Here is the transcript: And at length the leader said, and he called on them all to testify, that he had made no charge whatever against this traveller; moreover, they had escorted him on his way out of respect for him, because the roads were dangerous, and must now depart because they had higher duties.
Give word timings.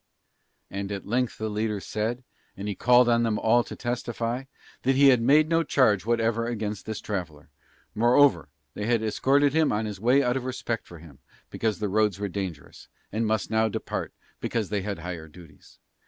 And 0.71 0.91
at 0.91 1.05
length 1.05 1.37
the 1.37 1.47
leader 1.47 1.79
said, 1.79 2.23
and 2.57 2.67
he 2.67 2.73
called 2.73 3.07
on 3.07 3.21
them 3.21 3.37
all 3.37 3.63
to 3.63 3.75
testify, 3.75 4.45
that 4.81 4.95
he 4.95 5.09
had 5.09 5.21
made 5.21 5.47
no 5.47 5.61
charge 5.61 6.07
whatever 6.07 6.47
against 6.47 6.87
this 6.87 6.99
traveller; 6.99 7.49
moreover, 7.93 8.49
they 8.73 8.87
had 8.87 9.03
escorted 9.03 9.53
him 9.53 9.71
on 9.71 9.85
his 9.85 9.99
way 9.99 10.23
out 10.23 10.37
of 10.37 10.45
respect 10.45 10.87
for 10.87 10.97
him, 10.97 11.19
because 11.51 11.77
the 11.77 11.87
roads 11.87 12.19
were 12.19 12.27
dangerous, 12.29 12.87
and 13.11 13.27
must 13.27 13.51
now 13.51 13.67
depart 13.67 14.11
because 14.39 14.69
they 14.69 14.81
had 14.81 14.97
higher 14.97 15.27
duties. 15.27 15.77